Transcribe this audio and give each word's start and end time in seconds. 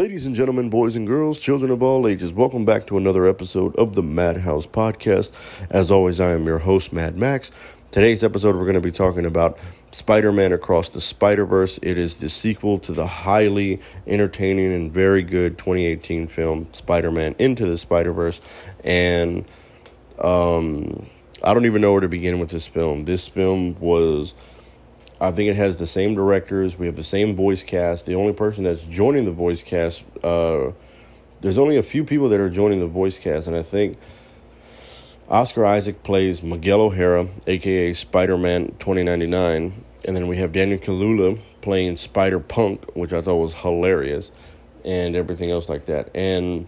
Ladies 0.00 0.24
and 0.24 0.34
gentlemen, 0.34 0.70
boys 0.70 0.96
and 0.96 1.06
girls, 1.06 1.38
children 1.38 1.70
of 1.70 1.82
all 1.82 2.08
ages, 2.08 2.32
welcome 2.32 2.64
back 2.64 2.86
to 2.86 2.96
another 2.96 3.26
episode 3.26 3.76
of 3.76 3.94
the 3.94 4.02
Madhouse 4.02 4.66
Podcast. 4.66 5.30
As 5.68 5.90
always, 5.90 6.20
I 6.20 6.32
am 6.32 6.46
your 6.46 6.60
host, 6.60 6.90
Mad 6.90 7.18
Max. 7.18 7.50
Today's 7.90 8.24
episode, 8.24 8.56
we're 8.56 8.62
going 8.62 8.72
to 8.72 8.80
be 8.80 8.90
talking 8.90 9.26
about 9.26 9.58
Spider 9.90 10.32
Man 10.32 10.54
Across 10.54 10.88
the 10.88 11.02
Spider 11.02 11.44
Verse. 11.44 11.78
It 11.82 11.98
is 11.98 12.14
the 12.14 12.30
sequel 12.30 12.78
to 12.78 12.92
the 12.92 13.06
highly 13.06 13.78
entertaining 14.06 14.72
and 14.72 14.90
very 14.90 15.22
good 15.22 15.58
2018 15.58 16.28
film, 16.28 16.66
Spider 16.72 17.12
Man 17.12 17.34
Into 17.38 17.66
the 17.66 17.76
Spider 17.76 18.14
Verse. 18.14 18.40
And 18.82 19.44
um, 20.18 21.10
I 21.44 21.52
don't 21.52 21.66
even 21.66 21.82
know 21.82 21.92
where 21.92 22.00
to 22.00 22.08
begin 22.08 22.40
with 22.40 22.48
this 22.48 22.66
film. 22.66 23.04
This 23.04 23.28
film 23.28 23.78
was 23.78 24.32
I 25.20 25.32
think 25.32 25.50
it 25.50 25.56
has 25.56 25.76
the 25.76 25.86
same 25.86 26.14
directors. 26.14 26.78
We 26.78 26.86
have 26.86 26.96
the 26.96 27.04
same 27.04 27.36
voice 27.36 27.62
cast. 27.62 28.06
The 28.06 28.14
only 28.14 28.32
person 28.32 28.64
that's 28.64 28.80
joining 28.82 29.26
the 29.26 29.32
voice 29.32 29.62
cast, 29.62 30.02
uh, 30.24 30.72
there's 31.42 31.58
only 31.58 31.76
a 31.76 31.82
few 31.82 32.04
people 32.04 32.30
that 32.30 32.40
are 32.40 32.48
joining 32.48 32.80
the 32.80 32.88
voice 32.88 33.18
cast, 33.18 33.46
and 33.46 33.54
I 33.54 33.62
think 33.62 33.98
Oscar 35.28 35.64
Isaac 35.66 36.02
plays 36.02 36.42
Miguel 36.42 36.80
O'Hara, 36.80 37.28
aka 37.46 37.92
Spider 37.92 38.38
Man 38.38 38.68
2099, 38.78 39.84
and 40.06 40.16
then 40.16 40.26
we 40.26 40.38
have 40.38 40.52
Daniel 40.52 40.78
Kaluuya 40.78 41.38
playing 41.60 41.96
Spider 41.96 42.40
Punk, 42.40 42.84
which 42.96 43.12
I 43.12 43.20
thought 43.20 43.36
was 43.36 43.54
hilarious, 43.54 44.30
and 44.86 45.14
everything 45.14 45.50
else 45.50 45.68
like 45.68 45.84
that. 45.86 46.10
And 46.14 46.66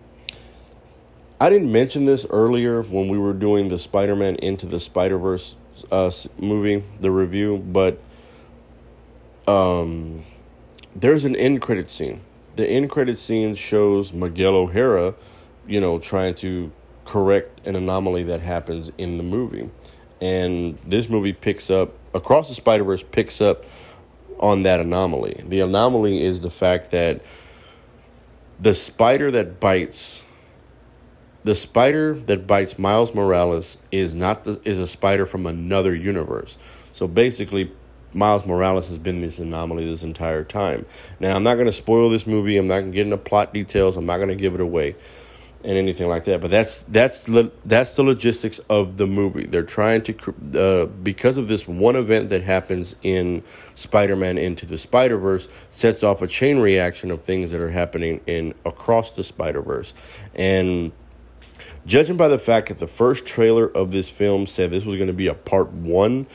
I 1.41 1.49
didn't 1.49 1.73
mention 1.73 2.05
this 2.05 2.27
earlier 2.29 2.83
when 2.83 3.09
we 3.09 3.17
were 3.17 3.33
doing 3.33 3.69
the 3.69 3.79
Spider 3.79 4.15
Man 4.15 4.37
Into 4.37 4.67
the 4.67 4.79
Spider 4.79 5.17
Verse 5.17 5.57
uh, 5.91 6.11
movie, 6.39 6.85
the 7.01 7.11
review, 7.11 7.57
but 7.59 7.99
um, 9.47 10.25
there's 10.95 11.25
an 11.25 11.37
end 11.37 11.61
credit 11.61 11.91
scene. 11.91 12.21
The 12.57 12.67
end 12.67 12.91
credit 12.91 13.17
scene 13.17 13.55
shows 13.55 14.13
Miguel 14.13 14.55
O'Hara, 14.55 15.15
you 15.67 15.81
know, 15.81 15.99
trying 15.99 16.35
to 16.37 16.71
correct 17.05 17.67
an 17.67 17.77
anomaly 17.77 18.25
that 18.25 18.41
happens 18.41 18.93
in 18.99 19.17
the 19.17 19.23
movie. 19.23 19.71
And 20.21 20.79
this 20.87 21.09
movie 21.09 21.33
picks 21.33 21.71
up, 21.71 21.95
Across 22.15 22.49
the 22.49 22.55
Spider 22.55 22.85
Verse 22.85 23.03
picks 23.03 23.41
up 23.41 23.65
on 24.39 24.65
that 24.65 24.81
anomaly. 24.81 25.43
The 25.47 25.61
anomaly 25.61 26.23
is 26.23 26.43
the 26.43 26.51
fact 26.51 26.91
that 26.91 27.23
the 28.61 28.75
spider 28.75 29.31
that 29.31 29.59
bites 29.59 30.25
the 31.45 31.55
spider 31.57 32.15
that 32.15 32.47
bites 32.47 32.79
Miles 32.79 33.15
Morales 33.15 33.79
is 33.91 34.15
not 34.15 34.45
the, 34.45 34.61
is 34.65 34.79
a 34.79 34.87
spider 34.87 35.27
from 35.27 35.47
another 35.47 35.95
universe. 35.95 36.57
So 36.93 37.09
basically 37.09 37.73
Miles 38.15 38.47
Morales 38.47 38.89
has 38.89 38.99
been 38.99 39.21
this 39.21 39.39
anomaly 39.39 39.87
this 39.87 40.03
entire 40.03 40.45
time. 40.45 40.87
Now, 41.21 41.37
I'm 41.37 41.43
not 41.43 41.55
going 41.55 41.67
to 41.67 41.73
spoil 41.73 42.11
this 42.11 42.27
movie. 42.27 42.57
I'm 42.57 42.69
not 42.69 42.81
going 42.81 42.93
to 42.93 42.97
get 42.97 43.07
into 43.07 43.17
plot 43.17 43.55
details. 43.55 43.97
I'm 43.97 44.07
not 44.07 44.19
going 44.19 44.29
to 44.29 44.35
give 44.37 44.55
it 44.55 44.61
away 44.61 44.97
and 45.65 45.79
anything 45.79 46.09
like 46.09 46.25
that. 46.25 46.41
But 46.41 46.51
that's 46.51 46.83
that's 46.85 47.27
that's 47.65 47.93
the 47.93 48.03
logistics 48.03 48.59
of 48.69 48.97
the 48.97 49.07
movie. 49.07 49.47
They're 49.47 49.63
trying 49.63 50.03
to 50.03 50.59
uh, 50.59 50.87
because 50.87 51.37
of 51.37 51.49
this 51.49 51.69
one 51.69 51.97
event 51.97 52.29
that 52.31 52.43
happens 52.43 52.97
in 53.03 53.43
Spider-Man 53.75 54.39
into 54.39 54.67
the 54.67 54.79
Spider-Verse 54.79 55.49
sets 55.71 56.03
off 56.03 56.23
a 56.23 56.27
chain 56.27 56.59
reaction 56.59 57.11
of 57.11 57.23
things 57.23 57.51
that 57.51 57.61
are 57.61 57.71
happening 57.71 58.21
in 58.27 58.55
across 58.65 59.13
the 59.13 59.23
Spider-Verse. 59.23 59.95
And 60.35 60.93
judging 61.87 62.17
by 62.17 62.29
the 62.29 62.39
fact 62.39 62.69
that 62.69 62.79
the 62.79 62.87
first 62.87 63.27
trailer 63.27 63.69
of 63.69 63.93
this 63.93 64.09
film 64.09 64.47
said 64.47 64.71
this 64.71 64.85
was 64.85 64.97
going 64.97 65.09
to 65.09 65.13
be 65.13 65.29
a 65.29 65.35
part 65.35 65.71
1 65.73 66.27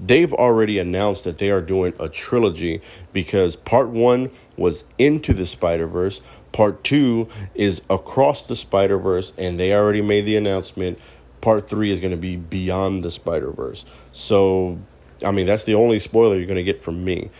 they've 0.00 0.32
already 0.32 0.78
announced 0.78 1.24
that 1.24 1.38
they 1.38 1.50
are 1.50 1.60
doing 1.60 1.92
a 1.98 2.08
trilogy 2.08 2.80
because 3.12 3.56
part 3.56 3.88
one 3.88 4.30
was 4.56 4.84
into 4.98 5.32
the 5.32 5.46
Spider 5.46 5.86
Verse, 5.86 6.20
part 6.52 6.84
two 6.84 7.28
is 7.54 7.82
across 7.90 8.44
the 8.44 8.56
Spider 8.56 8.98
Verse, 8.98 9.32
and 9.36 9.58
they 9.58 9.74
already 9.74 10.02
made 10.02 10.22
the 10.22 10.36
announcement. 10.36 10.98
Part 11.40 11.68
three 11.68 11.90
is 11.90 12.00
going 12.00 12.12
to 12.12 12.16
be 12.16 12.36
beyond 12.36 13.04
the 13.04 13.10
Spider 13.10 13.50
Verse. 13.50 13.84
So, 14.12 14.78
I 15.22 15.30
mean, 15.30 15.46
that's 15.46 15.64
the 15.64 15.74
only 15.74 15.98
spoiler 15.98 16.36
you're 16.36 16.46
going 16.46 16.56
to 16.56 16.62
get 16.62 16.82
from 16.82 17.04
me. 17.04 17.30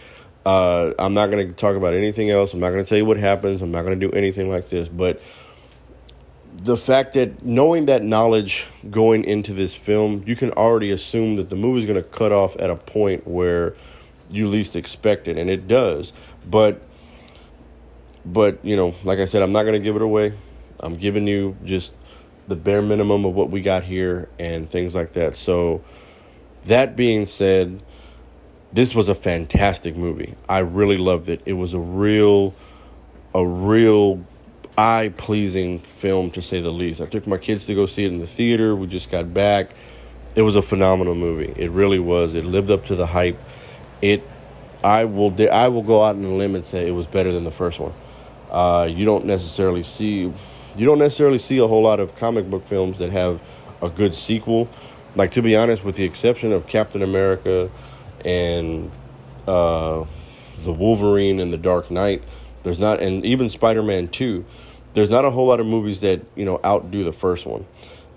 Uh, 0.44 0.92
I'm 0.98 1.14
not 1.14 1.30
going 1.30 1.46
to 1.46 1.54
talk 1.54 1.74
about 1.74 1.94
anything 1.94 2.28
else. 2.28 2.52
I'm 2.52 2.60
not 2.60 2.70
going 2.70 2.84
to 2.84 2.88
tell 2.88 2.98
you 2.98 3.06
what 3.06 3.16
happens. 3.16 3.62
I'm 3.62 3.70
not 3.70 3.82
going 3.82 3.98
to 3.98 4.06
do 4.06 4.12
anything 4.12 4.50
like 4.50 4.68
this. 4.68 4.88
But 4.88 5.22
the 6.54 6.76
fact 6.76 7.14
that 7.14 7.44
knowing 7.44 7.86
that 7.86 8.02
knowledge 8.02 8.66
going 8.90 9.24
into 9.24 9.52
this 9.52 9.74
film, 9.74 10.22
you 10.26 10.36
can 10.36 10.50
already 10.52 10.90
assume 10.90 11.36
that 11.36 11.48
the 11.48 11.56
movie's 11.56 11.84
going 11.84 12.00
to 12.00 12.08
cut 12.08 12.32
off 12.32 12.54
at 12.60 12.70
a 12.70 12.76
point 12.76 13.26
where 13.26 13.74
you 14.30 14.46
least 14.46 14.76
expect 14.76 15.26
it, 15.26 15.36
and 15.36 15.50
it 15.50 15.66
does. 15.66 16.12
But, 16.48 16.80
but 18.24 18.64
you 18.64 18.76
know, 18.76 18.94
like 19.02 19.18
I 19.18 19.24
said, 19.24 19.42
I'm 19.42 19.52
not 19.52 19.62
going 19.62 19.74
to 19.74 19.80
give 19.80 19.96
it 19.96 20.02
away. 20.02 20.32
I'm 20.80 20.94
giving 20.94 21.26
you 21.26 21.56
just 21.64 21.92
the 22.46 22.56
bare 22.56 22.82
minimum 22.82 23.24
of 23.24 23.34
what 23.34 23.50
we 23.50 23.60
got 23.60 23.84
here 23.84 24.28
and 24.38 24.68
things 24.68 24.94
like 24.94 25.14
that. 25.14 25.34
So, 25.34 25.82
that 26.64 26.94
being 26.94 27.26
said, 27.26 27.82
this 28.72 28.94
was 28.94 29.08
a 29.08 29.14
fantastic 29.14 29.96
movie. 29.96 30.34
I 30.48 30.58
really 30.58 30.98
loved 30.98 31.28
it. 31.28 31.42
It 31.46 31.54
was 31.54 31.74
a 31.74 31.80
real, 31.80 32.54
a 33.34 33.46
real 33.46 34.24
eye 34.76 35.12
pleasing 35.16 35.78
film 35.78 36.30
to 36.32 36.42
say 36.42 36.60
the 36.60 36.72
least. 36.72 37.00
I 37.00 37.06
took 37.06 37.26
my 37.26 37.38
kids 37.38 37.66
to 37.66 37.74
go 37.74 37.86
see 37.86 38.04
it 38.04 38.12
in 38.12 38.18
the 38.18 38.26
theater. 38.26 38.74
We 38.74 38.86
just 38.86 39.10
got 39.10 39.32
back. 39.32 39.70
It 40.34 40.42
was 40.42 40.56
a 40.56 40.62
phenomenal 40.62 41.14
movie. 41.14 41.52
It 41.56 41.70
really 41.70 41.98
was. 41.98 42.34
It 42.34 42.44
lived 42.44 42.70
up 42.70 42.84
to 42.86 42.96
the 42.96 43.06
hype. 43.06 43.38
It 44.02 44.22
I 44.82 45.04
will 45.04 45.34
I 45.50 45.68
will 45.68 45.82
go 45.82 46.04
out 46.04 46.16
on 46.16 46.24
a 46.24 46.34
limb 46.34 46.54
and 46.54 46.64
say 46.64 46.86
it 46.86 46.92
was 46.92 47.06
better 47.06 47.32
than 47.32 47.44
the 47.44 47.50
first 47.50 47.78
one. 47.78 47.94
Uh, 48.50 48.84
you 48.90 49.04
don't 49.04 49.24
necessarily 49.24 49.82
see 49.82 50.32
you 50.76 50.86
don't 50.86 50.98
necessarily 50.98 51.38
see 51.38 51.58
a 51.58 51.66
whole 51.66 51.82
lot 51.82 52.00
of 52.00 52.16
comic 52.16 52.50
book 52.50 52.66
films 52.66 52.98
that 52.98 53.10
have 53.10 53.40
a 53.80 53.88
good 53.88 54.14
sequel. 54.14 54.68
Like 55.16 55.30
to 55.32 55.42
be 55.42 55.56
honest, 55.56 55.84
with 55.84 55.96
the 55.96 56.04
exception 56.04 56.52
of 56.52 56.66
Captain 56.66 57.02
America 57.02 57.70
and 58.24 58.90
uh, 59.46 60.04
the 60.58 60.72
Wolverine 60.72 61.38
and 61.40 61.52
the 61.52 61.56
Dark 61.56 61.90
Knight, 61.90 62.22
there's 62.64 62.80
not, 62.80 63.00
and 63.00 63.24
even 63.24 63.48
Spider 63.48 63.82
Man 63.82 64.08
2, 64.08 64.44
there's 64.94 65.10
not 65.10 65.24
a 65.24 65.30
whole 65.30 65.46
lot 65.46 65.60
of 65.60 65.66
movies 65.66 66.00
that, 66.00 66.22
you 66.34 66.44
know, 66.44 66.60
outdo 66.64 67.04
the 67.04 67.12
first 67.12 67.46
one. 67.46 67.66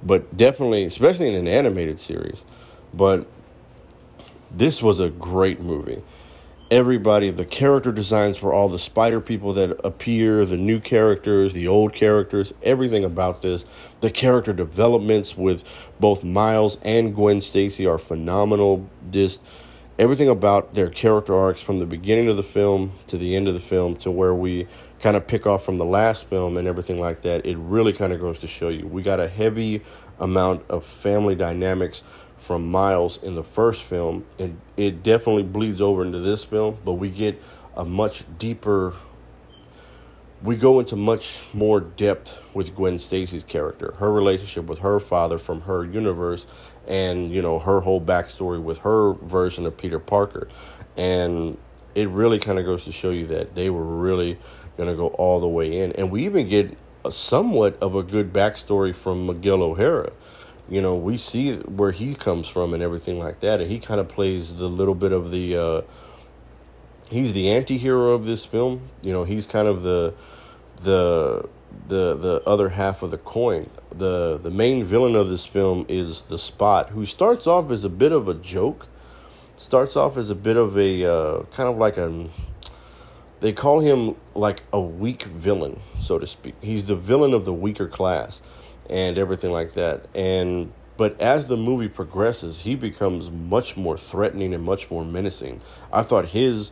But 0.03 0.35
definitely, 0.35 0.85
especially 0.85 1.28
in 1.28 1.35
an 1.35 1.47
animated 1.47 2.00
series. 2.00 2.46
But 2.94 3.28
this 4.52 4.81
was 4.81 5.00
a 5.00 5.09
great 5.09 5.59
movie. 5.59 6.02
Everybody, 6.69 7.30
the 7.30 7.46
character 7.46 7.91
designs 7.91 8.38
for 8.38 8.53
all 8.53 8.68
the 8.68 8.80
spider 8.80 9.22
people 9.22 9.53
that 9.53 9.80
appear, 9.86 10.46
the 10.46 10.57
new 10.57 10.80
characters, 10.80 11.53
the 11.53 11.68
old 11.68 11.94
characters, 11.94 12.53
everything 12.62 13.06
about 13.06 13.41
this. 13.41 13.66
The 14.02 14.09
character 14.09 14.52
developments 14.52 15.38
with 15.38 15.63
both 16.00 16.24
Miles 16.24 16.78
and 16.84 17.16
Gwen 17.16 17.40
Stacy 17.41 17.88
are 17.88 17.97
phenomenal. 17.97 18.88
This 19.09 19.40
everything 20.00 20.30
about 20.30 20.75
their 20.75 20.90
character 20.90 21.35
arcs 21.35 21.59
from 21.59 21.80
the 21.80 21.85
beginning 21.85 22.30
of 22.30 22.38
the 22.38 22.44
film 22.44 22.91
to 23.08 23.18
the 23.18 23.35
end 23.35 23.47
of 23.47 23.53
the 23.53 23.59
film 23.59 23.96
to 23.96 24.12
where 24.12 24.34
we 24.34 24.68
kind 25.00 25.16
of 25.16 25.25
pick 25.25 25.47
off 25.47 25.66
from 25.66 25.78
the 25.78 25.85
last 25.85 26.25
film 26.25 26.58
and 26.58 26.68
everything 26.68 27.00
like 27.00 27.22
that 27.22 27.46
it 27.46 27.58
really 27.58 27.94
kind 27.94 28.13
of 28.13 28.19
goes 28.19 28.40
to 28.40 28.47
show 28.47 28.69
you. 28.69 28.86
We 28.86 29.02
got 29.02 29.19
a 29.19 29.28
heavy 29.28 29.81
amount 30.19 30.69
of 30.69 30.86
family 30.86 31.36
dynamics 31.36 32.03
from 32.38 32.69
miles 32.69 33.22
in 33.24 33.34
the 33.34 33.44
first 33.44 33.84
film 33.84 34.24
and 34.38 34.59
it 34.78 35.02
definitely 35.02 35.44
bleeds 35.44 35.81
over 35.81 36.03
into 36.03 36.19
this 36.19 36.44
film 36.44 36.78
but 36.86 36.94
we 36.94 37.09
get 37.09 37.41
a 37.75 37.84
much 37.84 38.24
deeper 38.38 38.94
we 40.44 40.56
go 40.56 40.80
into 40.80 40.96
much 40.96 41.41
more 41.53 41.80
depth 41.80 42.40
with 42.53 42.75
Gwen 42.75 43.00
Stacy's 43.00 43.44
character, 43.44 43.96
her 43.97 44.12
relationship 44.12 44.66
with 44.66 44.80
her 44.80 45.00
father 45.00 45.40
from 45.40 45.62
her 45.62 45.84
universe, 45.84 46.46
and 46.88 47.31
you 47.31 47.42
know 47.42 47.59
her 47.59 47.81
whole 47.81 48.02
backstory 48.02 48.62
with 48.62 48.80
her 48.80 49.14
version 49.14 49.66
of 49.66 49.78
Peter 49.78 50.00
Parker, 50.00 50.48
and 50.95 51.57
it 51.95 52.10
really 52.10 52.39
kind 52.39 52.60
of 52.60 52.66
goes 52.66 52.84
to 52.86 52.92
show 52.92 53.10
you 53.10 53.25
that 53.28 53.56
they 53.56 53.69
were 53.69 53.84
really 53.84 54.38
going 54.78 54.89
to 54.89 54.95
go 54.95 55.07
all 55.07 55.39
the 55.39 55.48
way 55.48 55.80
in, 55.80 55.92
and 55.94 56.12
we 56.12 56.25
even 56.25 56.48
get 56.48 56.78
a 57.04 57.12
somewhat 57.12 57.78
of 57.81 57.95
a 57.95 58.04
good 58.04 58.31
backstory 58.31 58.95
from 58.95 59.25
Miguel 59.25 59.63
O'Hara. 59.63 60.12
You 60.69 60.81
know, 60.81 60.95
we 60.95 61.16
see 61.18 61.56
where 61.56 61.92
he 61.92 62.13
comes 62.13 62.48
from 62.48 62.74
and 62.74 62.84
everything 62.84 63.19
like 63.19 63.39
that, 63.39 63.62
and 63.62 63.72
he 63.72 63.80
kind 63.80 64.00
of 64.00 64.10
plays 64.10 64.56
the 64.56 64.68
little 64.68 64.95
bit 64.95 65.12
of 65.12 65.31
the. 65.31 65.56
Uh, 65.56 65.81
he's 67.10 67.34
the 67.34 67.50
anti-hero 67.50 68.12
of 68.12 68.25
this 68.25 68.44
film. 68.44 68.89
You 69.01 69.13
know, 69.13 69.24
he's 69.24 69.48
kind 69.48 69.68
of 69.68 69.84
the 69.84 70.13
the 70.81 71.48
the 71.88 72.16
the 72.16 72.42
other 72.46 72.69
half 72.69 73.02
of 73.04 73.12
the 73.12 73.18
coin. 73.18 73.69
The 73.92 74.38
the 74.38 74.52
main 74.52 74.84
villain 74.84 75.16
of 75.16 75.30
this 75.30 75.46
film 75.46 75.86
is 75.88 76.24
the 76.24 76.38
Spot, 76.38 76.90
who 76.90 77.06
starts 77.06 77.48
off 77.48 77.72
as 77.72 77.84
a 77.84 77.90
bit 77.90 78.12
of 78.12 78.28
a 78.28 78.34
joke. 78.34 78.88
Starts 79.56 79.96
off 79.96 80.18
as 80.18 80.30
a 80.30 80.36
bit 80.36 80.56
of 80.56 80.78
a 80.78 81.04
uh, 81.04 81.44
kind 81.52 81.68
of 81.68 81.78
like 81.78 81.98
a 81.98 82.28
they 83.40 83.54
call 83.54 83.80
him 83.80 84.16
like 84.34 84.64
a 84.74 84.81
weak 84.81 85.24
villain, 85.24 85.80
so 86.00 86.18
to 86.19 86.28
speak. 86.28 86.56
He's 86.62 86.88
the 86.88 86.96
villain 86.96 87.34
of 87.34 87.46
the 87.46 87.54
weaker 87.54 87.88
class 87.88 88.42
and 88.90 89.18
everything 89.18 89.52
like 89.52 89.74
that. 89.74 90.08
And 90.16 90.72
but 90.96 91.20
as 91.22 91.46
the 91.46 91.58
movie 91.58 91.88
progresses, 91.88 92.62
he 92.62 92.75
becomes 92.75 93.30
much 93.30 93.78
more 93.78 93.98
threatening 93.98 94.54
and 94.54 94.63
much 94.63 94.90
more 94.90 95.06
menacing. 95.06 95.62
I 95.92 96.04
thought 96.04 96.28
his 96.28 96.72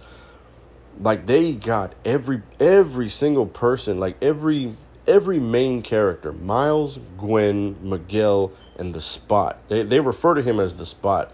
like 0.99 1.25
they 1.25 1.53
got 1.53 1.93
every 2.03 2.41
every 2.59 3.09
single 3.09 3.45
person, 3.45 3.99
like 3.99 4.17
every 4.21 4.73
every 5.07 5.39
main 5.39 5.81
character, 5.81 6.31
Miles, 6.31 6.99
Gwen, 7.17 7.77
Miguel, 7.81 8.51
and 8.77 8.93
the 8.93 9.01
Spot. 9.01 9.57
They 9.69 9.83
they 9.83 9.99
refer 9.99 10.33
to 10.33 10.41
him 10.41 10.59
as 10.59 10.77
the 10.77 10.85
Spot, 10.85 11.31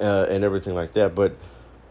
uh, 0.00 0.26
and 0.28 0.44
everything 0.44 0.74
like 0.74 0.92
that. 0.94 1.14
But 1.14 1.36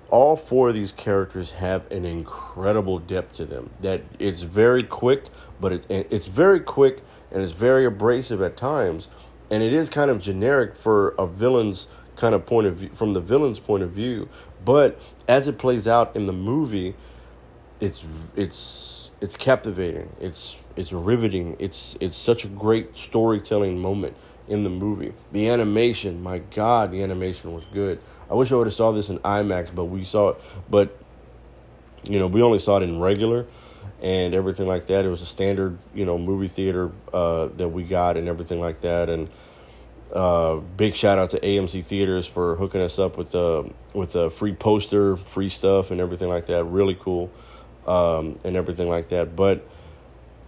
all 0.09 0.35
four 0.35 0.69
of 0.69 0.75
these 0.75 0.91
characters 0.91 1.51
have 1.51 1.89
an 1.91 2.05
incredible 2.05 2.99
depth 2.99 3.35
to 3.37 3.45
them. 3.45 3.71
That 3.81 4.03
it's 4.19 4.41
very 4.43 4.83
quick, 4.83 5.25
but 5.59 5.71
it's 5.71 5.87
it's 5.89 6.27
very 6.27 6.59
quick 6.59 7.01
and 7.31 7.41
it's 7.41 7.51
very 7.51 7.85
abrasive 7.85 8.41
at 8.41 8.55
times, 8.55 9.09
and 9.49 9.63
it 9.63 9.73
is 9.73 9.89
kind 9.89 10.11
of 10.11 10.21
generic 10.21 10.75
for 10.75 11.09
a 11.17 11.25
villain's 11.25 11.87
kind 12.15 12.35
of 12.35 12.45
point 12.45 12.67
of 12.67 12.77
view 12.77 12.89
from 12.93 13.13
the 13.13 13.21
villain's 13.21 13.59
point 13.59 13.83
of 13.83 13.91
view. 13.91 14.29
But 14.63 15.01
as 15.27 15.47
it 15.47 15.57
plays 15.57 15.87
out 15.87 16.15
in 16.15 16.27
the 16.27 16.33
movie, 16.33 16.95
it's 17.79 18.05
it's 18.35 19.11
it's 19.19 19.35
captivating. 19.35 20.11
It's 20.19 20.59
it's 20.75 20.91
riveting. 20.91 21.55
It's 21.59 21.97
it's 21.99 22.17
such 22.17 22.45
a 22.45 22.47
great 22.47 22.97
storytelling 22.97 23.79
moment 23.79 24.15
in 24.47 24.63
the 24.63 24.69
movie. 24.69 25.13
The 25.31 25.49
animation, 25.49 26.21
my 26.21 26.39
God, 26.39 26.91
the 26.91 27.03
animation 27.03 27.53
was 27.53 27.65
good. 27.65 27.99
I 28.29 28.33
wish 28.33 28.51
I 28.51 28.55
would 28.55 28.67
have 28.67 28.73
saw 28.73 28.91
this 28.91 29.09
in 29.09 29.19
IMAX, 29.19 29.73
but 29.73 29.85
we 29.85 30.03
saw 30.03 30.29
it. 30.29 30.41
But 30.69 30.97
you 32.03 32.19
know, 32.19 32.27
we 32.27 32.41
only 32.41 32.59
saw 32.59 32.77
it 32.77 32.83
in 32.83 32.99
regular 32.99 33.45
and 34.01 34.33
everything 34.33 34.67
like 34.67 34.87
that. 34.87 35.05
It 35.05 35.09
was 35.09 35.21
a 35.21 35.25
standard, 35.25 35.77
you 35.93 36.05
know, 36.05 36.17
movie 36.17 36.49
theater 36.49 36.91
uh, 37.13 37.47
that 37.47 37.69
we 37.69 37.83
got 37.83 38.17
and 38.17 38.27
everything 38.27 38.59
like 38.59 38.81
that. 38.81 39.09
And 39.09 39.29
uh, 40.11 40.57
big 40.57 40.95
shout 40.95 41.17
out 41.17 41.29
to 41.31 41.39
AMC 41.39 41.85
Theaters 41.85 42.27
for 42.27 42.55
hooking 42.55 42.81
us 42.81 42.99
up 42.99 43.17
with 43.17 43.31
the 43.31 43.69
with 43.93 44.15
a 44.15 44.29
free 44.29 44.53
poster, 44.53 45.15
free 45.15 45.49
stuff, 45.49 45.91
and 45.91 46.01
everything 46.01 46.29
like 46.29 46.47
that. 46.47 46.65
Really 46.65 46.95
cool, 46.95 47.31
um, 47.87 48.39
and 48.43 48.55
everything 48.55 48.89
like 48.89 49.09
that. 49.09 49.35
But 49.35 49.65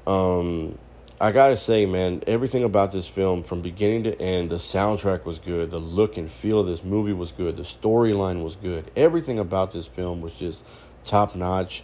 um, 0.08 0.78
I 1.20 1.32
gotta 1.32 1.56
say, 1.56 1.86
man, 1.86 2.24
everything 2.28 2.64
about 2.64 2.92
this 2.92 3.08
film 3.08 3.44
from 3.44 3.62
beginning 3.62 4.04
to 4.04 4.22
end, 4.22 4.50
the 4.50 4.58
soundtrack 4.58 5.24
was 5.24 5.40
good, 5.40 5.70
the 5.70 5.80
look 5.80 6.18
and 6.18 6.30
feel 6.30 6.60
of 6.60 6.68
this 6.68 6.84
movie 6.84 7.14
was 7.14 7.32
good, 7.32 7.56
the 7.56 7.64
storyline 7.64 8.44
was 8.44 8.56
good. 8.58 8.92
Everything 8.96 9.40
about 9.40 9.72
this 9.72 9.88
film 9.88 10.22
was 10.22 10.34
just 10.36 10.66
top 11.04 11.36
notch. 11.36 11.84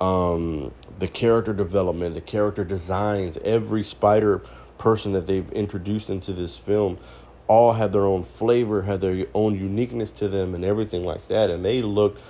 Um, 0.00 0.72
the 0.98 1.06
character 1.06 1.52
development, 1.52 2.16
the 2.16 2.20
character 2.20 2.64
designs, 2.64 3.38
every 3.44 3.84
spider 3.84 4.42
person 4.78 5.12
that 5.12 5.28
they've 5.28 5.48
introduced 5.52 6.10
into 6.10 6.32
this 6.32 6.56
film 6.56 6.98
all 7.46 7.74
had 7.74 7.92
their 7.92 8.04
own 8.04 8.24
flavor, 8.24 8.82
had 8.82 9.00
their 9.00 9.26
own 9.32 9.54
uniqueness 9.54 10.10
to 10.10 10.28
them, 10.28 10.54
and 10.54 10.64
everything 10.64 11.04
like 11.04 11.28
that. 11.28 11.50
And 11.50 11.64
they 11.64 11.82
looked 11.82 12.20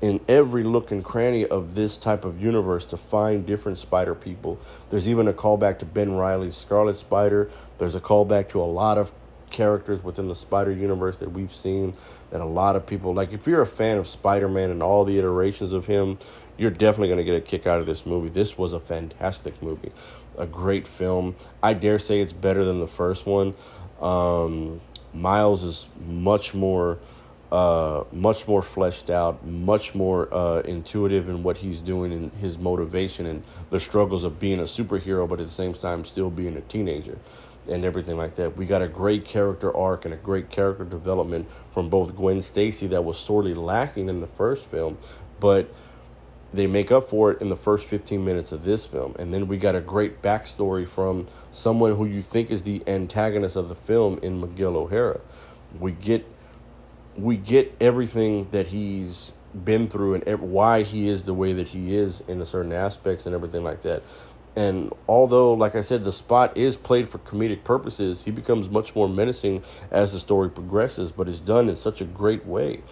in 0.00 0.20
every 0.28 0.64
look 0.64 0.90
and 0.90 1.04
cranny 1.04 1.46
of 1.46 1.74
this 1.74 1.96
type 1.96 2.24
of 2.24 2.40
universe 2.40 2.86
to 2.86 2.96
find 2.96 3.46
different 3.46 3.78
spider 3.78 4.14
people. 4.14 4.58
There's 4.90 5.08
even 5.08 5.28
a 5.28 5.32
callback 5.32 5.78
to 5.78 5.86
Ben 5.86 6.16
Reilly's 6.16 6.56
Scarlet 6.56 6.96
Spider. 6.96 7.50
There's 7.78 7.94
a 7.94 8.00
callback 8.00 8.48
to 8.50 8.60
a 8.60 8.64
lot 8.64 8.98
of 8.98 9.12
characters 9.50 10.02
within 10.02 10.28
the 10.28 10.34
Spider 10.34 10.72
universe 10.72 11.16
that 11.18 11.30
we've 11.30 11.54
seen 11.54 11.94
that 12.30 12.40
a 12.40 12.44
lot 12.44 12.76
of 12.76 12.86
people 12.86 13.14
like. 13.14 13.32
If 13.32 13.46
you're 13.46 13.62
a 13.62 13.66
fan 13.66 13.98
of 13.98 14.08
Spider 14.08 14.48
Man 14.48 14.70
and 14.70 14.82
all 14.82 15.04
the 15.04 15.16
iterations 15.18 15.72
of 15.72 15.86
him, 15.86 16.18
you're 16.56 16.70
definitely 16.70 17.08
going 17.08 17.18
to 17.18 17.24
get 17.24 17.36
a 17.36 17.40
kick 17.40 17.66
out 17.66 17.80
of 17.80 17.86
this 17.86 18.04
movie. 18.04 18.28
This 18.28 18.58
was 18.58 18.72
a 18.72 18.80
fantastic 18.80 19.62
movie, 19.62 19.92
a 20.36 20.46
great 20.46 20.86
film. 20.86 21.36
I 21.62 21.74
dare 21.74 21.98
say 21.98 22.20
it's 22.20 22.32
better 22.32 22.64
than 22.64 22.80
the 22.80 22.88
first 22.88 23.26
one. 23.26 23.54
Um, 24.00 24.80
Miles 25.12 25.62
is 25.62 25.88
much 26.06 26.54
more, 26.54 26.98
uh, 27.54 28.02
much 28.10 28.48
more 28.48 28.62
fleshed 28.62 29.10
out, 29.10 29.46
much 29.46 29.94
more 29.94 30.28
uh, 30.34 30.58
intuitive 30.62 31.28
in 31.28 31.44
what 31.44 31.58
he's 31.58 31.80
doing 31.80 32.12
and 32.12 32.32
his 32.34 32.58
motivation 32.58 33.26
and 33.26 33.44
the 33.70 33.78
struggles 33.78 34.24
of 34.24 34.40
being 34.40 34.58
a 34.58 34.64
superhero, 34.64 35.28
but 35.28 35.38
at 35.38 35.46
the 35.46 35.52
same 35.52 35.72
time 35.72 36.04
still 36.04 36.30
being 36.30 36.56
a 36.56 36.60
teenager 36.62 37.16
and 37.70 37.84
everything 37.84 38.16
like 38.16 38.34
that. 38.34 38.56
We 38.56 38.66
got 38.66 38.82
a 38.82 38.88
great 38.88 39.24
character 39.24 39.74
arc 39.74 40.04
and 40.04 40.12
a 40.12 40.16
great 40.16 40.50
character 40.50 40.84
development 40.84 41.48
from 41.70 41.88
both 41.88 42.16
Gwen 42.16 42.42
Stacy 42.42 42.88
that 42.88 43.04
was 43.04 43.20
sorely 43.20 43.54
lacking 43.54 44.08
in 44.08 44.20
the 44.20 44.26
first 44.26 44.66
film, 44.66 44.98
but 45.38 45.72
they 46.52 46.66
make 46.66 46.90
up 46.90 47.08
for 47.08 47.30
it 47.30 47.40
in 47.40 47.50
the 47.50 47.56
first 47.56 47.86
15 47.86 48.24
minutes 48.24 48.50
of 48.50 48.64
this 48.64 48.84
film. 48.84 49.14
And 49.16 49.32
then 49.32 49.46
we 49.46 49.58
got 49.58 49.76
a 49.76 49.80
great 49.80 50.22
backstory 50.22 50.88
from 50.88 51.28
someone 51.52 51.94
who 51.94 52.04
you 52.04 52.20
think 52.20 52.50
is 52.50 52.64
the 52.64 52.82
antagonist 52.88 53.54
of 53.54 53.68
the 53.68 53.76
film 53.76 54.18
in 54.24 54.40
Miguel 54.40 54.76
O'Hara. 54.76 55.20
We 55.78 55.92
get 55.92 56.26
we 57.16 57.36
get 57.36 57.74
everything 57.80 58.48
that 58.50 58.68
he's 58.68 59.32
been 59.64 59.88
through 59.88 60.14
and 60.14 60.40
why 60.40 60.82
he 60.82 61.08
is 61.08 61.24
the 61.24 61.34
way 61.34 61.52
that 61.52 61.68
he 61.68 61.96
is 61.96 62.22
in 62.26 62.44
certain 62.44 62.72
aspects 62.72 63.24
and 63.26 63.34
everything 63.34 63.62
like 63.62 63.82
that. 63.82 64.02
And 64.56 64.92
although, 65.08 65.52
like 65.52 65.74
I 65.74 65.80
said, 65.80 66.04
the 66.04 66.12
spot 66.12 66.56
is 66.56 66.76
played 66.76 67.08
for 67.08 67.18
comedic 67.18 67.64
purposes, 67.64 68.24
he 68.24 68.30
becomes 68.30 68.68
much 68.68 68.94
more 68.94 69.08
menacing 69.08 69.64
as 69.90 70.12
the 70.12 70.20
story 70.20 70.48
progresses, 70.48 71.10
but 71.10 71.28
it's 71.28 71.40
done 71.40 71.68
in 71.68 71.76
such 71.76 72.00
a 72.00 72.04
great 72.04 72.46
way. 72.46 72.82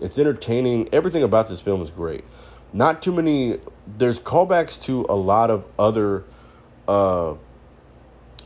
It's 0.00 0.18
entertaining. 0.18 0.88
Everything 0.92 1.24
about 1.24 1.48
this 1.48 1.60
film 1.60 1.82
is 1.82 1.90
great 1.90 2.24
not 2.72 3.00
too 3.02 3.12
many 3.12 3.58
there's 3.86 4.20
callbacks 4.20 4.80
to 4.82 5.06
a 5.08 5.16
lot 5.16 5.50
of 5.50 5.64
other 5.78 6.24
uh, 6.86 7.34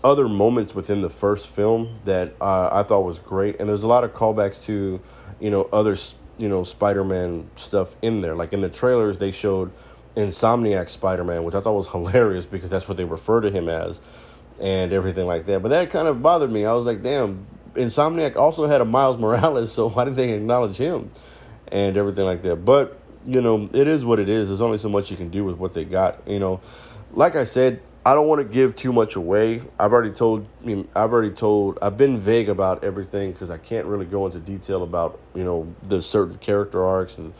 other 0.05 0.29
moments 0.29 0.75
within 0.75 1.01
the 1.01 1.11
first 1.11 1.49
film 1.49 2.01
that 2.05 2.35
uh, 2.41 2.69
I 2.73 2.83
thought 2.83 3.03
was 3.03 3.19
great, 3.19 3.61
and 3.61 3.69
there's 3.69 3.83
a 3.83 3.89
lot 3.89 4.05
of 4.05 4.15
callbacks 4.15 4.63
to 4.65 5.01
you 5.43 5.51
know 5.51 5.69
other 5.73 5.97
you 6.39 6.49
know 6.49 6.63
Spider-Man 6.63 7.51
stuff 7.57 7.97
in 8.01 8.21
there. 8.21 8.35
Like 8.35 8.53
in 8.53 8.61
the 8.61 8.69
trailers, 8.69 9.19
they 9.19 9.33
showed 9.33 9.73
Insomniac 10.17 10.89
Spider-Man, 10.89 11.43
which 11.43 11.55
I 11.55 11.61
thought 11.61 11.75
was 11.75 11.91
hilarious 11.91 12.47
because 12.47 12.71
that's 12.71 12.89
what 12.89 12.97
they 12.97 13.05
refer 13.05 13.41
to 13.41 13.51
him 13.51 13.69
as, 13.69 14.01
and 14.61 14.93
everything 14.93 15.27
like 15.27 15.45
that. 15.47 15.61
But 15.61 15.71
that 15.71 15.91
kind 15.91 16.07
of 16.07 16.23
bothered 16.23 16.51
me. 16.51 16.65
I 16.65 16.73
was 16.73 16.87
like, 16.87 17.03
damn, 17.03 17.47
Insomniac 17.75 18.37
also 18.37 18.67
had 18.67 18.81
a 18.81 18.85
Miles 18.85 19.19
Morales, 19.19 19.73
so 19.75 19.91
why 19.91 20.05
didn't 20.05 20.17
they 20.17 20.33
acknowledge 20.33 20.77
him 20.77 21.11
and 21.69 21.97
everything 21.97 22.25
like 22.25 22.43
that? 22.43 22.57
But 22.65 22.99
you 23.27 23.41
know, 23.41 23.69
it 23.73 23.89
is 23.89 24.05
what 24.05 24.21
it 24.21 24.29
is. 24.29 24.49
There's 24.49 24.61
only 24.61 24.79
so 24.79 24.89
much 24.89 25.11
you 25.11 25.17
can 25.17 25.29
do 25.29 25.45
with 25.45 25.57
what 25.57 25.75
they 25.75 25.85
got. 25.85 26.27
You 26.27 26.39
know, 26.39 26.61
like 27.13 27.35
I 27.35 27.45
said, 27.45 27.83
I 28.05 28.15
don't 28.15 28.27
want 28.27 28.41
to 28.41 28.45
give 28.45 28.75
too 28.75 28.93
much 28.93 29.15
away. 29.15 29.63
I've 29.79 29.93
already 29.93 30.11
told. 30.11 30.47
I 30.61 30.67
mean, 30.67 30.89
I've 30.95 31.13
already 31.13 31.31
told. 31.31 31.79
I've 31.81 31.97
been 31.97 32.19
vague 32.19 32.49
about 32.49 32.83
everything 32.83 33.33
because 33.33 33.49
I 33.49 33.59
can't 33.59 33.87
really 33.87 34.07
go 34.07 34.27
into 34.27 34.41
detail 34.41 34.83
about 34.83 35.21
you 35.35 35.45
know 35.45 35.73
the 35.87 36.03
certain 36.03 36.39
character 36.39 36.85
arcs 36.85 37.17
and 37.17 37.33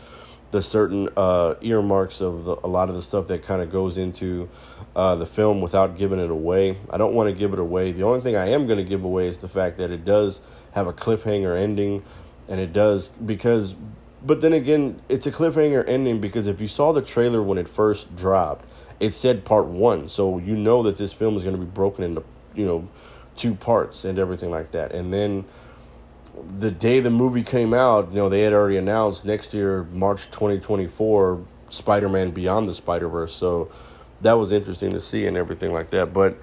the 0.53 0.63
certain 0.63 1.09
uh, 1.17 1.55
earmarks 1.63 2.21
of 2.21 2.45
the, 2.45 2.57
a 2.63 2.69
lot 2.69 2.89
of 2.89 2.95
the 2.95 3.03
stuff 3.03 3.27
that 3.27 3.43
kind 3.43 3.61
of 3.61 3.73
goes 3.73 3.99
into 3.99 4.49
uh, 4.95 5.17
the 5.17 5.27
film 5.27 5.61
without 5.61 5.99
giving 5.99 6.21
it 6.21 6.31
away. 6.31 6.79
I 6.91 6.99
don't 6.99 7.15
want 7.15 7.29
to 7.29 7.35
give 7.35 7.53
it 7.53 7.59
away. 7.59 7.91
The 7.91 8.05
only 8.05 8.21
thing 8.21 8.37
I 8.37 8.51
am 8.51 8.67
going 8.67 8.79
to 8.79 8.89
give 8.89 9.03
away 9.03 9.27
is 9.27 9.39
the 9.39 9.49
fact 9.49 9.79
that 9.79 9.91
it 9.91 10.05
does 10.05 10.43
have 10.73 10.87
a 10.87 10.93
cliffhanger 10.93 11.61
ending, 11.61 12.05
and 12.47 12.61
it 12.61 12.73
does 12.73 13.09
because 13.09 13.75
but 14.25 14.41
then 14.41 14.53
again, 14.53 15.01
it's 15.09 15.27
a 15.27 15.33
cliffhanger 15.33 15.87
ending 15.89 16.21
because 16.21 16.47
if 16.47 16.61
you 16.61 16.69
saw 16.69 16.93
the 16.93 17.03
trailer 17.03 17.43
when 17.43 17.59
it 17.59 17.69
first 17.69 18.15
dropped, 18.15 18.65
it 19.01 19.13
said 19.13 19.45
part 19.45 19.67
one. 19.67 20.09
So 20.09 20.39
you 20.39 20.57
know 20.57 20.83
that 20.85 20.97
this 20.97 21.13
film 21.13 21.37
is 21.37 21.43
going 21.43 21.57
to 21.57 21.61
be 21.61 21.67
broken 21.67 22.05
into, 22.05 22.25
you 22.55 22.65
know, 22.65 22.89
two 23.37 23.55
parts 23.55 24.05
and 24.05 24.19
everything 24.19 24.51
like 24.51 24.71
that. 24.73 24.93
And 24.93 25.13
then 25.13 25.45
the 26.59 26.71
day 26.71 27.01
the 27.01 27.11
movie 27.11 27.43
came 27.43 27.75
out, 27.75 28.11
you 28.11 28.17
know, 28.17 28.29
they 28.29 28.43
had 28.43 28.53
already 28.53 28.77
announced 28.77 29.25
next 29.25 29.53
year, 29.53 29.85
March 29.93 30.27
2024, 30.31 31.45
Spider 31.71 32.09
Man 32.09 32.31
Beyond 32.31 32.69
the 32.69 32.75
Spider 32.75 33.09
Verse. 33.09 33.35
So 33.35 33.71
that 34.21 34.35
was 34.35 34.53
interesting 34.53 34.91
to 34.93 35.01
see 35.01 35.27
and 35.27 35.37
everything 35.37 35.73
like 35.73 35.91
that. 35.91 36.13
But 36.13 36.39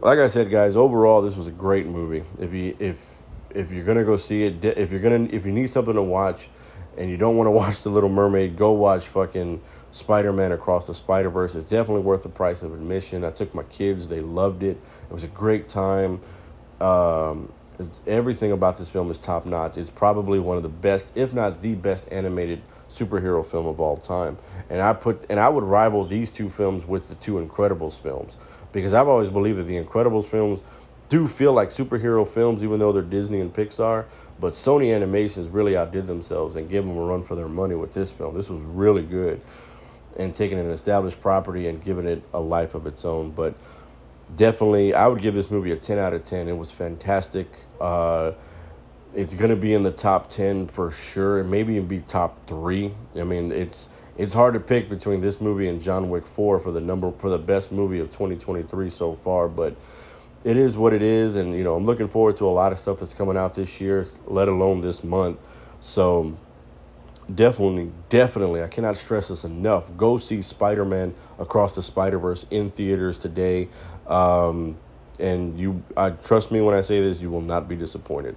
like 0.00 0.18
I 0.18 0.26
said, 0.26 0.50
guys, 0.50 0.76
overall, 0.76 1.22
this 1.22 1.36
was 1.36 1.46
a 1.46 1.52
great 1.52 1.86
movie. 1.86 2.24
If 2.38 2.52
you, 2.52 2.76
if, 2.78 3.22
if 3.50 3.72
you're 3.72 3.84
gonna 3.84 4.04
go 4.04 4.18
see 4.18 4.44
it, 4.44 4.62
if 4.62 4.90
you're 4.90 5.00
gonna, 5.00 5.28
if 5.30 5.46
you 5.46 5.52
need 5.52 5.70
something 5.70 5.94
to 5.94 6.02
watch, 6.02 6.50
and 6.96 7.10
you 7.10 7.16
don't 7.16 7.36
want 7.36 7.46
to 7.46 7.50
watch 7.50 7.82
The 7.82 7.90
Little 7.90 8.08
Mermaid, 8.08 8.56
go 8.56 8.72
watch 8.72 9.06
fucking 9.06 9.60
Spider 9.90 10.32
Man 10.32 10.52
Across 10.52 10.86
the 10.86 10.94
Spider 10.94 11.30
Verse. 11.30 11.54
It's 11.54 11.68
definitely 11.68 12.02
worth 12.02 12.22
the 12.22 12.28
price 12.28 12.62
of 12.62 12.72
admission. 12.72 13.24
I 13.24 13.30
took 13.30 13.54
my 13.54 13.62
kids, 13.64 14.08
they 14.08 14.20
loved 14.20 14.62
it. 14.62 14.78
It 15.08 15.12
was 15.12 15.24
a 15.24 15.28
great 15.28 15.68
time. 15.68 16.20
Um, 16.80 17.52
everything 18.06 18.52
about 18.52 18.78
this 18.78 18.88
film 18.88 19.10
is 19.10 19.18
top 19.18 19.46
notch. 19.46 19.76
It's 19.78 19.90
probably 19.90 20.38
one 20.38 20.56
of 20.56 20.62
the 20.62 20.68
best, 20.68 21.16
if 21.16 21.34
not 21.34 21.60
the 21.60 21.74
best, 21.74 22.10
animated 22.10 22.62
superhero 22.88 23.44
film 23.44 23.66
of 23.66 23.80
all 23.80 23.96
time. 23.96 24.36
And 24.70 24.80
I 24.80 24.92
put 24.92 25.26
and 25.28 25.38
I 25.38 25.48
would 25.48 25.64
rival 25.64 26.04
these 26.04 26.30
two 26.30 26.50
films 26.50 26.86
with 26.86 27.08
the 27.08 27.14
two 27.16 27.34
Incredibles 27.34 28.00
films 28.00 28.36
because 28.72 28.92
I've 28.92 29.08
always 29.08 29.28
believed 29.28 29.58
that 29.58 29.64
the 29.64 29.82
Incredibles 29.82 30.24
films 30.26 30.62
do 31.08 31.28
feel 31.28 31.52
like 31.52 31.68
superhero 31.68 32.26
films, 32.26 32.64
even 32.64 32.78
though 32.78 32.92
they're 32.92 33.02
Disney 33.02 33.40
and 33.40 33.52
Pixar. 33.52 34.06
But 34.40 34.52
Sony 34.52 34.94
Animations 34.94 35.48
really 35.48 35.76
outdid 35.76 36.06
themselves 36.06 36.56
and 36.56 36.68
gave 36.68 36.84
them 36.84 36.96
a 36.96 37.00
run 37.00 37.22
for 37.22 37.34
their 37.34 37.48
money 37.48 37.74
with 37.74 37.92
this 37.92 38.10
film. 38.10 38.34
This 38.34 38.50
was 38.50 38.60
really 38.62 39.02
good, 39.02 39.40
and 40.18 40.34
taking 40.34 40.58
an 40.58 40.70
established 40.70 41.20
property 41.20 41.68
and 41.68 41.82
giving 41.82 42.06
it 42.06 42.22
a 42.34 42.40
life 42.40 42.74
of 42.74 42.86
its 42.86 43.04
own. 43.04 43.30
But 43.30 43.54
definitely, 44.36 44.94
I 44.94 45.06
would 45.06 45.22
give 45.22 45.34
this 45.34 45.50
movie 45.50 45.72
a 45.72 45.76
ten 45.76 45.98
out 45.98 46.12
of 46.12 46.24
ten. 46.24 46.48
It 46.48 46.56
was 46.56 46.70
fantastic. 46.70 47.48
Uh, 47.80 48.32
it's 49.14 49.32
going 49.32 49.50
to 49.50 49.56
be 49.56 49.72
in 49.72 49.82
the 49.82 49.92
top 49.92 50.28
ten 50.28 50.66
for 50.66 50.90
sure, 50.90 51.40
and 51.40 51.50
maybe 51.50 51.74
even 51.74 51.88
be 51.88 52.00
top 52.00 52.46
three. 52.46 52.92
I 53.18 53.24
mean, 53.24 53.52
it's 53.52 53.88
it's 54.18 54.32
hard 54.32 54.54
to 54.54 54.60
pick 54.60 54.88
between 54.88 55.20
this 55.20 55.40
movie 55.40 55.68
and 55.68 55.80
John 55.80 56.08
Wick 56.08 56.26
4 56.26 56.58
for 56.58 56.70
the 56.70 56.80
number 56.80 57.12
for 57.12 57.28
the 57.28 57.38
best 57.38 57.70
movie 57.70 58.00
of 58.00 58.08
2023 58.08 58.88
so 58.88 59.14
far, 59.14 59.46
but 59.46 59.76
it 60.44 60.56
is 60.56 60.76
what 60.76 60.92
it 60.92 61.02
is 61.02 61.34
and 61.34 61.54
you 61.54 61.64
know, 61.64 61.74
I'm 61.74 61.84
looking 61.84 62.08
forward 62.08 62.36
to 62.36 62.44
a 62.44 62.50
lot 62.50 62.72
of 62.72 62.78
stuff 62.78 62.98
that's 62.98 63.14
coming 63.14 63.36
out 63.36 63.54
this 63.54 63.80
year, 63.80 64.06
let 64.26 64.48
alone 64.48 64.80
this 64.80 65.02
month. 65.02 65.46
So 65.80 66.36
definitely 67.34 67.90
definitely 68.08 68.62
I 68.62 68.68
cannot 68.68 68.96
stress 68.96 69.28
this 69.28 69.44
enough. 69.44 69.94
Go 69.96 70.18
see 70.18 70.42
Spider-Man 70.42 71.14
Across 71.38 71.74
the 71.74 71.82
Spider-Verse 71.82 72.46
in 72.50 72.70
theaters 72.70 73.18
today. 73.18 73.68
Um, 74.06 74.76
and 75.18 75.58
you 75.58 75.82
I 75.96 76.10
trust 76.10 76.52
me 76.52 76.60
when 76.60 76.74
I 76.74 76.80
say 76.80 77.00
this, 77.00 77.20
you 77.20 77.30
will 77.30 77.40
not 77.40 77.68
be 77.68 77.76
disappointed. 77.76 78.36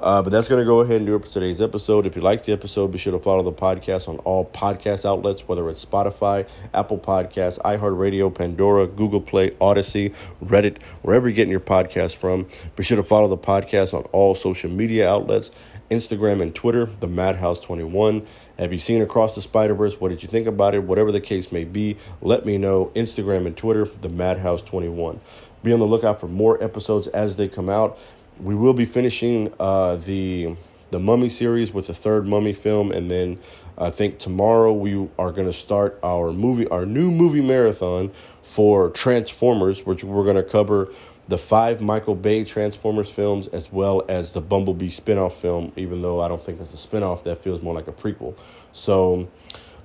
Uh, 0.00 0.22
but 0.22 0.30
that's 0.30 0.48
going 0.48 0.58
to 0.58 0.64
go 0.64 0.80
ahead 0.80 0.96
and 0.96 1.06
do 1.06 1.14
it 1.14 1.22
for 1.22 1.28
today's 1.28 1.60
episode. 1.60 2.06
If 2.06 2.16
you 2.16 2.22
like 2.22 2.44
the 2.44 2.52
episode, 2.52 2.90
be 2.90 2.96
sure 2.96 3.12
to 3.12 3.18
follow 3.18 3.42
the 3.42 3.52
podcast 3.52 4.08
on 4.08 4.16
all 4.20 4.46
podcast 4.46 5.04
outlets, 5.04 5.46
whether 5.46 5.68
it's 5.68 5.84
Spotify, 5.84 6.48
Apple 6.72 6.98
Podcasts, 6.98 7.58
iHeartRadio, 7.58 8.34
Pandora, 8.34 8.86
Google 8.86 9.20
Play, 9.20 9.54
Odyssey, 9.60 10.14
Reddit, 10.42 10.80
wherever 11.02 11.28
you're 11.28 11.36
getting 11.36 11.50
your 11.50 11.60
podcast 11.60 12.16
from. 12.16 12.48
Be 12.76 12.82
sure 12.82 12.96
to 12.96 13.04
follow 13.04 13.28
the 13.28 13.36
podcast 13.36 13.92
on 13.92 14.04
all 14.04 14.34
social 14.34 14.70
media 14.70 15.06
outlets 15.06 15.50
Instagram 15.90 16.40
and 16.40 16.54
Twitter, 16.54 16.86
the 16.86 17.08
Madhouse21. 17.08 18.24
Have 18.58 18.72
you 18.72 18.78
seen 18.78 19.02
Across 19.02 19.34
the 19.34 19.42
Spider 19.42 19.74
Verse? 19.74 20.00
What 20.00 20.10
did 20.10 20.22
you 20.22 20.28
think 20.28 20.46
about 20.46 20.74
it? 20.74 20.84
Whatever 20.84 21.10
the 21.12 21.20
case 21.20 21.50
may 21.50 21.64
be, 21.64 21.96
let 22.22 22.46
me 22.46 22.56
know. 22.58 22.92
Instagram 22.94 23.44
and 23.46 23.56
Twitter, 23.56 23.84
the 23.84 24.08
Madhouse21. 24.08 25.18
Be 25.62 25.72
on 25.72 25.80
the 25.80 25.86
lookout 25.86 26.20
for 26.20 26.28
more 26.28 26.62
episodes 26.62 27.06
as 27.08 27.36
they 27.36 27.48
come 27.48 27.68
out 27.68 27.98
we 28.42 28.54
will 28.54 28.74
be 28.74 28.86
finishing 28.86 29.52
uh, 29.60 29.96
the 29.96 30.56
the 30.90 30.98
Mummy 30.98 31.28
series 31.28 31.72
with 31.72 31.86
the 31.86 31.94
third 31.94 32.26
Mummy 32.26 32.52
film, 32.52 32.90
and 32.90 33.10
then 33.10 33.38
I 33.78 33.90
think 33.90 34.18
tomorrow 34.18 34.72
we 34.72 35.08
are 35.18 35.30
going 35.30 35.46
to 35.46 35.52
start 35.52 35.98
our 36.02 36.32
movie, 36.32 36.66
our 36.68 36.84
new 36.84 37.10
movie 37.10 37.40
marathon 37.40 38.10
for 38.42 38.90
Transformers, 38.90 39.86
which 39.86 40.02
we're 40.02 40.24
going 40.24 40.36
to 40.36 40.42
cover 40.42 40.92
the 41.28 41.38
five 41.38 41.80
Michael 41.80 42.16
Bay 42.16 42.42
Transformers 42.42 43.08
films 43.08 43.46
as 43.48 43.70
well 43.70 44.02
as 44.08 44.32
the 44.32 44.40
Bumblebee 44.40 44.88
spinoff 44.88 45.32
film. 45.34 45.72
Even 45.76 46.02
though 46.02 46.20
I 46.20 46.26
don't 46.26 46.42
think 46.42 46.60
it's 46.60 46.74
a 46.74 46.88
spinoff, 46.88 47.22
that 47.24 47.42
feels 47.42 47.62
more 47.62 47.74
like 47.74 47.88
a 47.88 47.92
prequel. 47.92 48.36
So. 48.72 49.28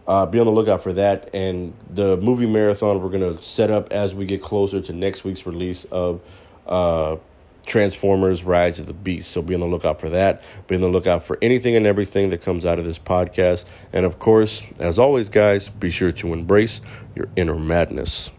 Uh, 0.07 0.23
be 0.23 0.37
on 0.39 0.45
the 0.45 0.51
lookout 0.51 0.83
for 0.83 0.93
that. 0.93 1.33
And 1.33 1.73
the 1.89 2.17
movie 2.17 2.45
marathon 2.45 3.01
we're 3.01 3.09
going 3.09 3.35
to 3.35 3.41
set 3.41 3.71
up 3.71 3.91
as 3.91 4.13
we 4.13 4.27
get 4.27 4.39
closer 4.39 4.79
to 4.79 4.93
next 4.93 5.23
week's 5.23 5.47
release 5.47 5.85
of 5.85 6.21
uh, 6.67 7.15
Transformers 7.65 8.43
Rise 8.43 8.79
of 8.79 8.85
the 8.85 8.93
Beast. 8.93 9.31
So 9.31 9.41
be 9.41 9.53
on 9.53 9.59
the 9.59 9.67
lookout 9.67 9.99
for 9.99 10.09
that. 10.09 10.43
Be 10.67 10.75
on 10.75 10.81
the 10.81 10.89
lookout 10.89 11.23
for 11.23 11.37
anything 11.41 11.75
and 11.75 11.85
everything 11.85 12.29
that 12.29 12.41
comes 12.41 12.65
out 12.65 12.79
of 12.79 12.85
this 12.85 12.99
podcast. 12.99 13.65
And 13.91 14.05
of 14.05 14.19
course, 14.19 14.63
as 14.79 14.97
always, 14.99 15.29
guys, 15.29 15.69
be 15.69 15.89
sure 15.89 16.11
to 16.13 16.33
embrace 16.33 16.81
your 17.15 17.27
inner 17.35 17.55
madness. 17.55 18.31